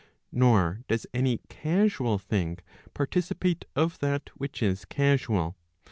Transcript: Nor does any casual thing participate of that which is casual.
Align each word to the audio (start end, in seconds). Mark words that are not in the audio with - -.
Nor 0.31 0.79
does 0.87 1.05
any 1.13 1.41
casual 1.47 2.17
thing 2.17 2.57
participate 2.95 3.65
of 3.75 3.99
that 3.99 4.31
which 4.35 4.63
is 4.63 4.83
casual. 4.83 5.55